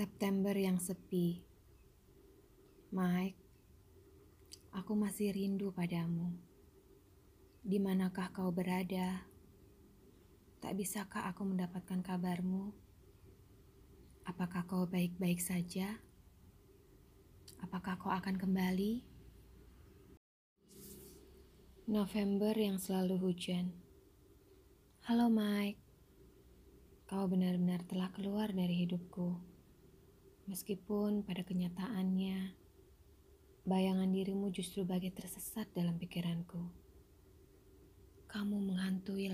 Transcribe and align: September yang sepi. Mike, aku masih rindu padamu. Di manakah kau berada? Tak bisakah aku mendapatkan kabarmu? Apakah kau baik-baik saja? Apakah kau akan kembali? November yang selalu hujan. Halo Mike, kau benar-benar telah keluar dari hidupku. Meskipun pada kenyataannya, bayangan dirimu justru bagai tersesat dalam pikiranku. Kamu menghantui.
September 0.00 0.56
yang 0.56 0.80
sepi. 0.80 1.44
Mike, 2.88 3.36
aku 4.72 4.96
masih 4.96 5.28
rindu 5.28 5.76
padamu. 5.76 6.40
Di 7.60 7.76
manakah 7.76 8.32
kau 8.32 8.48
berada? 8.48 9.28
Tak 10.64 10.72
bisakah 10.72 11.28
aku 11.28 11.44
mendapatkan 11.44 12.00
kabarmu? 12.00 12.72
Apakah 14.24 14.64
kau 14.64 14.88
baik-baik 14.88 15.36
saja? 15.36 16.00
Apakah 17.60 18.00
kau 18.00 18.08
akan 18.08 18.40
kembali? 18.40 19.04
November 21.92 22.56
yang 22.56 22.80
selalu 22.80 23.20
hujan. 23.20 23.68
Halo 25.04 25.28
Mike, 25.28 25.84
kau 27.04 27.28
benar-benar 27.28 27.84
telah 27.84 28.08
keluar 28.16 28.48
dari 28.48 28.88
hidupku. 28.88 29.59
Meskipun 30.50 31.22
pada 31.22 31.46
kenyataannya, 31.46 32.58
bayangan 33.62 34.10
dirimu 34.10 34.50
justru 34.50 34.82
bagai 34.82 35.14
tersesat 35.14 35.70
dalam 35.70 35.94
pikiranku. 35.94 36.58
Kamu 38.26 38.58
menghantui. 38.58 39.30